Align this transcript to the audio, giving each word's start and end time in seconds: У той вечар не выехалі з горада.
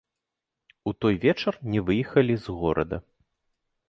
У 0.91 0.93
той 1.03 1.19
вечар 1.25 1.53
не 1.73 1.79
выехалі 1.89 2.35
з 2.47 2.57
горада. 2.63 2.99